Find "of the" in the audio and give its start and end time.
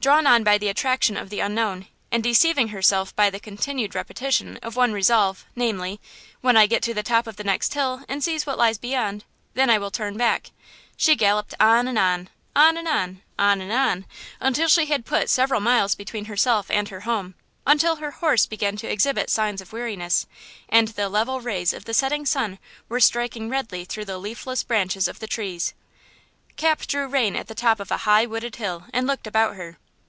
1.16-1.40, 7.26-7.42, 21.72-21.92, 25.08-25.26